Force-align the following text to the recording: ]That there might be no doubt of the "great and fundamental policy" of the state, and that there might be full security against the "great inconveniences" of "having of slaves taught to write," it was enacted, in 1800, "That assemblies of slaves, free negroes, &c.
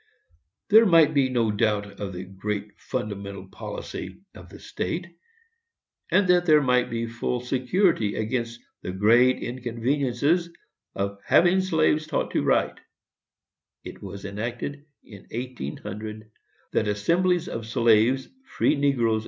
]That 0.69 0.77
there 0.77 0.85
might 0.87 1.13
be 1.13 1.29
no 1.29 1.51
doubt 1.51 1.99
of 1.99 2.11
the 2.13 2.23
"great 2.23 2.63
and 2.63 2.71
fundamental 2.79 3.47
policy" 3.49 4.21
of 4.33 4.49
the 4.49 4.57
state, 4.57 5.05
and 6.09 6.27
that 6.27 6.47
there 6.47 6.63
might 6.63 6.89
be 6.89 7.05
full 7.05 7.39
security 7.39 8.15
against 8.15 8.61
the 8.81 8.91
"great 8.93 9.43
inconveniences" 9.43 10.49
of 10.95 11.19
"having 11.23 11.57
of 11.57 11.65
slaves 11.65 12.07
taught 12.07 12.31
to 12.31 12.41
write," 12.41 12.79
it 13.83 14.01
was 14.01 14.25
enacted, 14.25 14.85
in 15.03 15.27
1800, 15.29 16.31
"That 16.71 16.87
assemblies 16.87 17.47
of 17.47 17.67
slaves, 17.67 18.27
free 18.43 18.73
negroes, 18.73 19.19
&c. 19.19 19.19